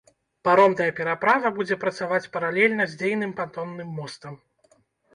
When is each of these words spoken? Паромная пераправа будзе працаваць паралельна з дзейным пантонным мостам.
Паромная 0.47 0.87
пераправа 0.99 1.51
будзе 1.59 1.79
працаваць 1.85 2.23
паралельна 2.39 2.91
з 2.95 3.01
дзейным 3.05 3.39
пантонным 3.41 3.89
мостам. 4.03 4.33